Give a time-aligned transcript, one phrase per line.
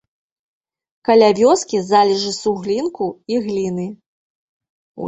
[1.09, 3.05] Каля вёскі залежы суглінку
[3.35, 3.87] і гліны.